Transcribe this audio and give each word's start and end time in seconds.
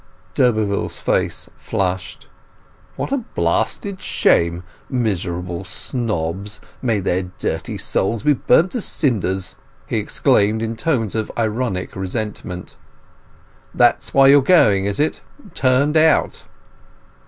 D'Urberville's 0.33 0.99
face 0.99 1.47
flushed. 1.55 2.27
"What 2.95 3.11
a 3.11 3.19
blasted 3.19 4.01
shame! 4.01 4.63
Miserable 4.89 5.63
snobs! 5.63 6.59
May 6.81 6.99
their 6.99 7.29
dirty 7.37 7.77
souls 7.77 8.23
be 8.23 8.33
burnt 8.33 8.71
to 8.71 8.81
cinders!" 8.81 9.57
he 9.85 9.97
exclaimed 9.97 10.63
in 10.63 10.75
tones 10.75 11.13
of 11.13 11.31
ironic 11.37 11.95
resentment. 11.95 12.77
"That's 13.75 14.11
why 14.11 14.29
you 14.29 14.39
are 14.39 14.41
going, 14.41 14.85
is 14.85 14.99
it? 14.99 15.21
Turned 15.53 15.95
out?" 15.95 16.45